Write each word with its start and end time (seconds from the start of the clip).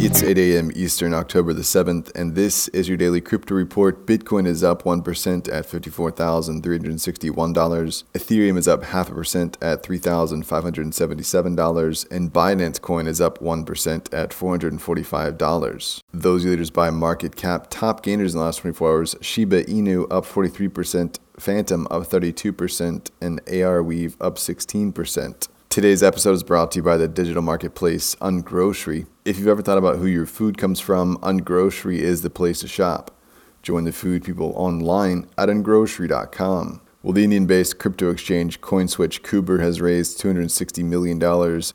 It's 0.00 0.22
8 0.22 0.38
a.m. 0.38 0.70
Eastern, 0.76 1.12
October 1.12 1.52
the 1.52 1.62
7th, 1.62 2.12
and 2.14 2.36
this 2.36 2.68
is 2.68 2.86
your 2.86 2.96
daily 2.96 3.20
crypto 3.20 3.56
report. 3.56 4.06
Bitcoin 4.06 4.46
is 4.46 4.62
up 4.62 4.84
1% 4.84 5.52
at 5.52 5.66
$54,361. 5.66 8.04
Ethereum 8.14 8.56
is 8.56 8.68
up 8.68 8.84
half 8.84 9.10
a 9.10 9.14
percent 9.14 9.58
at 9.60 9.82
$3,577. 9.82 12.10
And 12.12 12.32
Binance 12.32 12.80
Coin 12.80 13.08
is 13.08 13.20
up 13.20 13.40
1% 13.40 14.14
at 14.14 14.30
$445. 14.30 16.02
Those 16.12 16.44
leaders 16.44 16.70
by 16.70 16.90
market 16.90 17.34
cap, 17.34 17.66
top 17.68 18.04
gainers 18.04 18.34
in 18.34 18.38
the 18.38 18.44
last 18.44 18.60
24 18.60 18.88
hours 18.88 19.16
Shiba 19.20 19.64
Inu 19.64 20.06
up 20.12 20.24
43%, 20.24 21.18
Fantom 21.40 21.88
up 21.90 22.04
32%, 22.04 23.10
and 23.20 23.44
Arweave 23.46 24.14
up 24.20 24.36
16%. 24.36 25.48
Today's 25.78 26.02
episode 26.02 26.32
is 26.32 26.42
brought 26.42 26.72
to 26.72 26.80
you 26.80 26.82
by 26.82 26.96
the 26.96 27.06
digital 27.06 27.40
marketplace 27.40 28.16
Ungrocery. 28.16 29.06
If 29.24 29.38
you've 29.38 29.46
ever 29.46 29.62
thought 29.62 29.78
about 29.78 29.98
who 29.98 30.06
your 30.06 30.26
food 30.26 30.58
comes 30.58 30.80
from, 30.80 31.18
Ungrocery 31.18 31.98
is 31.98 32.22
the 32.22 32.30
place 32.30 32.58
to 32.62 32.66
shop. 32.66 33.16
Join 33.62 33.84
the 33.84 33.92
food 33.92 34.24
people 34.24 34.52
online 34.56 35.28
at 35.38 35.48
ungrocery.com. 35.48 36.80
Well, 37.04 37.12
the 37.12 37.22
Indian 37.22 37.46
based 37.46 37.78
crypto 37.78 38.10
exchange 38.10 38.60
CoinSwitch 38.60 39.20
Kuber 39.20 39.60
has 39.60 39.80
raised 39.80 40.20
$260 40.20 40.82
million 40.82 41.22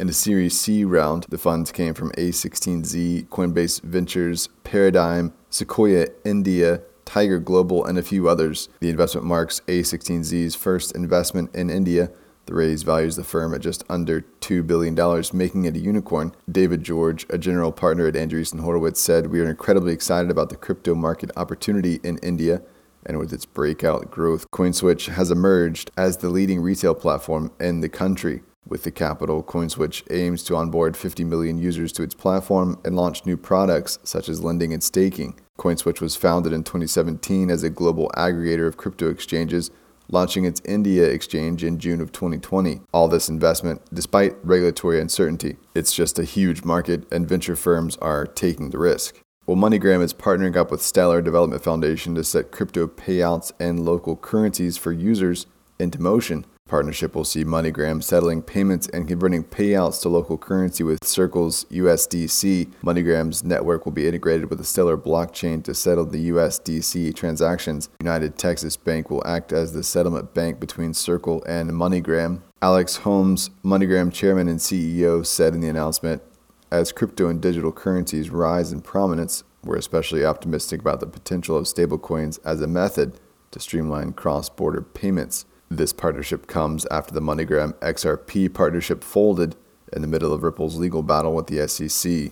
in 0.00 0.08
a 0.08 0.12
Series 0.12 0.58
C 0.58 0.84
round. 0.84 1.26
The 1.28 1.38
funds 1.38 1.70
came 1.70 1.94
from 1.94 2.10
A16Z, 2.14 3.28
Coinbase 3.28 3.82
Ventures, 3.82 4.48
Paradigm, 4.64 5.32
Sequoia 5.48 6.08
India, 6.24 6.82
Tiger 7.04 7.38
Global, 7.38 7.84
and 7.84 7.96
a 7.98 8.02
few 8.02 8.28
others. 8.28 8.68
The 8.80 8.90
investment 8.90 9.28
marks 9.28 9.60
A16Z's 9.68 10.56
first 10.56 10.90
investment 10.96 11.54
in 11.54 11.70
India 11.70 12.10
the 12.46 12.54
raise 12.54 12.82
values 12.82 13.16
the 13.16 13.24
firm 13.24 13.54
at 13.54 13.60
just 13.60 13.84
under 13.88 14.22
$2 14.40 14.66
billion, 14.66 14.94
making 15.32 15.64
it 15.64 15.76
a 15.76 15.78
unicorn. 15.78 16.34
David 16.50 16.82
George, 16.82 17.26
a 17.30 17.38
general 17.38 17.72
partner 17.72 18.06
at 18.06 18.14
Andreessen 18.14 18.60
Horowitz, 18.60 19.00
said, 19.00 19.28
We 19.28 19.40
are 19.40 19.48
incredibly 19.48 19.92
excited 19.92 20.30
about 20.30 20.48
the 20.48 20.56
crypto 20.56 20.94
market 20.94 21.30
opportunity 21.36 22.00
in 22.02 22.18
India. 22.18 22.62
And 23.04 23.18
with 23.18 23.32
its 23.32 23.44
breakout 23.44 24.10
growth, 24.10 24.48
CoinSwitch 24.50 25.08
has 25.08 25.30
emerged 25.30 25.90
as 25.96 26.18
the 26.18 26.28
leading 26.28 26.60
retail 26.60 26.94
platform 26.94 27.50
in 27.58 27.80
the 27.80 27.88
country. 27.88 28.42
With 28.66 28.84
the 28.84 28.92
capital, 28.92 29.42
CoinSwitch 29.42 30.04
aims 30.10 30.44
to 30.44 30.54
onboard 30.54 30.96
50 30.96 31.24
million 31.24 31.58
users 31.58 31.90
to 31.92 32.04
its 32.04 32.14
platform 32.14 32.80
and 32.84 32.94
launch 32.94 33.26
new 33.26 33.36
products 33.36 33.98
such 34.04 34.28
as 34.28 34.42
lending 34.42 34.72
and 34.72 34.82
staking. 34.82 35.40
CoinSwitch 35.58 36.00
was 36.00 36.14
founded 36.14 36.52
in 36.52 36.62
2017 36.62 37.50
as 37.50 37.64
a 37.64 37.70
global 37.70 38.10
aggregator 38.16 38.68
of 38.68 38.76
crypto 38.76 39.10
exchanges 39.10 39.70
launching 40.12 40.44
its 40.44 40.62
India 40.64 41.04
exchange 41.04 41.64
in 41.64 41.78
June 41.78 42.00
of 42.00 42.12
2020. 42.12 42.82
All 42.92 43.08
this 43.08 43.28
investment, 43.28 43.82
despite 43.92 44.36
regulatory 44.44 45.00
uncertainty, 45.00 45.56
it's 45.74 45.92
just 45.92 46.18
a 46.18 46.24
huge 46.24 46.62
market 46.62 47.10
and 47.10 47.28
venture 47.28 47.56
firms 47.56 47.96
are 47.96 48.26
taking 48.26 48.70
the 48.70 48.78
risk. 48.78 49.20
Well, 49.46 49.56
MoneyGram 49.56 50.02
is 50.02 50.14
partnering 50.14 50.54
up 50.54 50.70
with 50.70 50.82
Stellar 50.82 51.20
Development 51.20 51.64
Foundation 51.64 52.14
to 52.14 52.22
set 52.22 52.52
crypto 52.52 52.86
payouts 52.86 53.50
and 53.58 53.84
local 53.84 54.14
currencies 54.14 54.76
for 54.76 54.92
users 54.92 55.46
into 55.80 56.00
motion. 56.00 56.44
Partnership 56.72 57.14
will 57.14 57.26
see 57.26 57.44
MoneyGram 57.44 58.02
settling 58.02 58.40
payments 58.40 58.88
and 58.94 59.06
converting 59.06 59.44
payouts 59.44 60.00
to 60.00 60.08
local 60.08 60.38
currency 60.38 60.82
with 60.82 61.04
Circle's 61.04 61.66
USDC. 61.66 62.68
MoneyGram's 62.82 63.44
network 63.44 63.84
will 63.84 63.92
be 63.92 64.08
integrated 64.08 64.48
with 64.48 64.58
the 64.58 64.64
Stellar 64.64 64.96
blockchain 64.96 65.62
to 65.64 65.74
settle 65.74 66.06
the 66.06 66.30
USDC 66.30 67.14
transactions. 67.14 67.90
United 68.00 68.38
Texas 68.38 68.78
Bank 68.78 69.10
will 69.10 69.22
act 69.26 69.52
as 69.52 69.74
the 69.74 69.82
settlement 69.82 70.32
bank 70.32 70.60
between 70.60 70.94
Circle 70.94 71.44
and 71.46 71.72
MoneyGram. 71.72 72.40
Alex 72.62 72.96
Holmes, 72.96 73.50
MoneyGram 73.62 74.10
chairman 74.10 74.48
and 74.48 74.58
CEO, 74.58 75.26
said 75.26 75.52
in 75.52 75.60
the 75.60 75.68
announcement 75.68 76.22
As 76.70 76.90
crypto 76.90 77.28
and 77.28 77.38
digital 77.38 77.72
currencies 77.72 78.30
rise 78.30 78.72
in 78.72 78.80
prominence, 78.80 79.44
we're 79.62 79.76
especially 79.76 80.24
optimistic 80.24 80.80
about 80.80 81.00
the 81.00 81.06
potential 81.06 81.58
of 81.58 81.66
stablecoins 81.66 82.38
as 82.46 82.62
a 82.62 82.66
method 82.66 83.20
to 83.50 83.60
streamline 83.60 84.14
cross 84.14 84.48
border 84.48 84.80
payments. 84.80 85.44
This 85.76 85.94
partnership 85.94 86.48
comes 86.48 86.84
after 86.90 87.14
the 87.14 87.22
MoneyGram 87.22 87.72
XRP 87.76 88.52
partnership 88.52 89.02
folded 89.02 89.56
in 89.90 90.02
the 90.02 90.06
middle 90.06 90.30
of 90.30 90.42
Ripple's 90.42 90.76
legal 90.76 91.02
battle 91.02 91.34
with 91.34 91.46
the 91.46 91.66
SEC. 91.66 92.30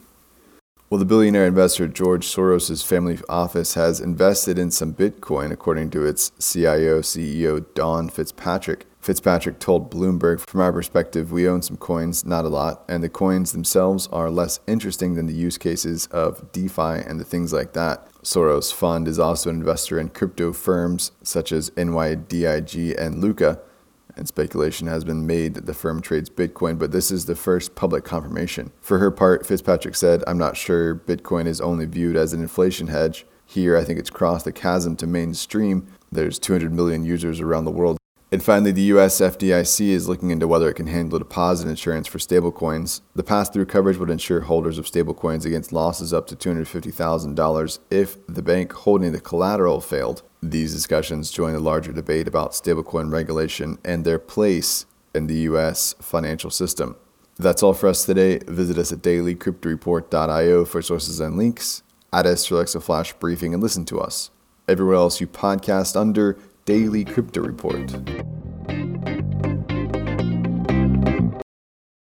Well, 0.91 0.99
the 0.99 1.07
billionaire 1.07 1.47
investor 1.47 1.89
George 1.89 2.27
Soros' 2.27 2.85
family 2.85 3.19
office 3.31 3.75
has 3.75 3.99
invested 3.99 4.59
in 4.59 4.71
some 4.71 4.93
Bitcoin, 4.93 5.53
according 5.53 5.89
to 5.93 6.05
its 6.05 6.33
CIO 6.39 7.01
CEO 7.01 7.65
Dawn 7.73 8.11
Fitzpatrick. 8.11 8.85
Fitzpatrick 9.01 9.59
told 9.59 9.91
Bloomberg, 9.91 10.41
From 10.41 10.61
our 10.61 10.73
perspective, 10.73 11.33
we 11.33 11.49
own 11.49 11.63
some 11.63 11.79
coins, 11.79 12.27
not 12.27 12.45
a 12.45 12.49
lot, 12.49 12.85
and 12.87 13.03
the 13.03 13.09
coins 13.09 13.53
themselves 13.53 14.07
are 14.09 14.31
less 14.31 14.61
interesting 14.67 15.15
than 15.15 15.27
the 15.27 15.33
use 15.33 15.57
cases 15.57 16.07
of 16.09 16.53
DeFi 16.53 17.03
and 17.07 17.19
the 17.19 17.25
things 17.25 17.51
like 17.51 17.73
that. 17.73 18.07
Soros 18.23 18.73
Fund 18.73 19.09
is 19.09 19.19
also 19.19 19.49
an 19.49 19.57
investor 19.57 19.99
in 19.99 20.11
crypto 20.11 20.53
firms 20.53 21.13
such 21.23 21.51
as 21.51 21.71
NYDIG 21.71 23.01
and 23.01 23.23
Lukka, 23.23 23.59
and 24.17 24.29
speculation 24.29 24.87
has 24.87 25.03
been 25.03 25.27
made 25.27 25.55
that 25.55 25.65
the 25.65 25.73
firm 25.73 26.03
trades 26.03 26.29
Bitcoin, 26.29 26.79
but 26.79 26.93
this 26.93 27.11
is 27.11 27.25
the 27.25 27.35
first 27.37 27.75
public 27.75 28.05
confirmation. 28.05 28.71
For 28.83 28.99
her 28.99 29.11
part, 29.11 29.47
Fitzpatrick 29.47 29.97
said, 29.97 30.23
I'm 30.27 30.37
not 30.37 30.59
sure 30.59 30.95
Bitcoin 30.95 31.47
is 31.47 31.63
only 31.63 31.87
viewed 31.87 32.17
as 32.17 32.35
an 32.35 32.43
inflation 32.43 32.89
hedge. 32.89 33.25
Here, 33.47 33.79
I 33.79 33.85
think 33.85 33.99
it's 33.99 34.11
crossed 34.11 34.45
the 34.45 34.53
chasm 34.53 34.95
to 34.97 35.07
mainstream. 35.07 35.87
There's 36.13 36.39
200 36.39 36.71
million 36.71 37.03
users 37.03 37.41
around 37.41 37.65
the 37.65 37.71
world 37.71 38.00
and 38.33 38.43
finally, 38.43 38.71
the 38.71 38.93
US 38.95 39.21
FDIC 39.21 39.89
is 39.89 40.09
looking 40.09 40.31
into 40.31 40.47
whether 40.47 40.69
it 40.69 40.75
can 40.75 40.87
handle 40.87 41.19
deposit 41.19 41.69
insurance 41.69 42.07
for 42.07 42.19
stablecoins. 42.19 43.01
The 43.15 43.25
pass 43.25 43.49
through 43.49 43.67
coverage 43.67 43.97
would 43.97 44.11
insure 44.11 44.43
holders 44.43 44.79
of 44.79 44.87
stablecoins 44.87 45.45
against 45.45 45.73
losses 45.73 46.15
up 46.15 46.27
to 46.29 46.37
$250,000 46.37 47.79
if 47.91 48.27
the 48.27 48.43
bank 48.43 48.73
holding 48.73 49.13
the 49.13 49.21
collateral 49.21 49.81
failed. 49.81 50.23
These 50.43 50.73
discussions 50.73 51.31
join 51.31 51.55
a 51.55 51.61
larger 51.61 51.93
debate 51.93 52.29
about 52.29 52.53
stablecoin 52.53 53.13
regulation 53.13 53.79
and 53.85 54.05
their 54.05 54.19
place 54.19 54.87
in 55.15 55.27
the 55.27 55.41
US 55.51 55.95
financial 56.01 56.51
system. 56.51 56.97
That's 57.37 57.63
all 57.63 57.73
for 57.73 57.89
us 57.89 58.05
today. 58.05 58.39
Visit 58.47 58.79
us 58.79 58.93
at 58.93 59.01
dailycryptoreport.io 59.01 60.65
for 60.67 60.83
sources 60.83 61.21
and 61.21 61.37
links. 61.37 61.83
Add 62.13 62.27
us 62.27 62.47
to 62.47 62.57
Alexa 62.57 62.81
Flash 62.81 63.13
Briefing 63.15 63.55
and 63.55 63.63
listen 63.63 63.85
to 63.87 64.01
us. 64.01 64.31
Everywhere 64.69 64.97
else 64.97 65.21
you 65.21 65.27
podcast 65.27 65.97
under 65.97 66.39
Daily 66.71 67.05
Crypto 67.05 67.41
Report. 67.41 68.40